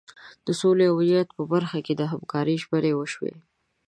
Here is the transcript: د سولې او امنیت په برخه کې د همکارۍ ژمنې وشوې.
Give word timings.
د 0.45 0.47
سولې 0.61 0.85
او 0.91 0.97
امنیت 1.01 1.29
په 1.37 1.43
برخه 1.53 1.77
کې 1.85 1.93
د 1.95 2.01
همکارۍ 2.11 2.55
ژمنې 2.63 2.91
وشوې. 2.95 3.33